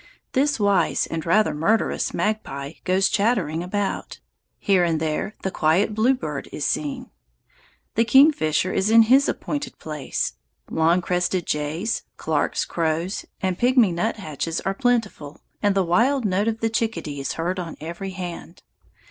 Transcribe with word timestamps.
The 0.33 0.57
wise, 0.59 1.05
and 1.05 1.23
rather 1.27 1.53
murderous, 1.53 2.11
magpie 2.11 2.73
goes 2.85 3.07
chattering 3.07 3.61
about. 3.61 4.19
Here 4.57 4.83
and 4.83 4.99
there 4.99 5.35
the 5.43 5.51
quiet 5.51 5.93
bluebird 5.93 6.49
is 6.51 6.65
seen. 6.65 7.11
The 7.93 8.03
kingfisher 8.03 8.73
is 8.73 8.89
in 8.89 9.03
his 9.03 9.29
appointed 9.29 9.77
place. 9.77 10.33
Long 10.71 11.03
crested 11.03 11.45
jays, 11.45 12.01
Clarke's 12.17 12.65
crows, 12.65 13.25
and 13.43 13.59
pigmy 13.59 13.91
nuthatches 13.91 14.59
are 14.61 14.73
plentiful, 14.73 15.39
and 15.61 15.75
the 15.75 15.83
wild 15.85 16.25
note 16.25 16.47
of 16.47 16.61
the 16.61 16.69
chickadee 16.71 17.19
is 17.19 17.33
heard 17.33 17.59
on 17.59 17.77
every 17.79 18.09
hand. 18.09 18.63